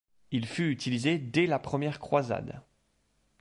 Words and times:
Il 0.31 0.47
fut 0.47 0.71
utilisé 0.71 1.19
dès 1.19 1.45
la 1.45 1.59
première 1.59 1.99
croisade. 1.99 2.63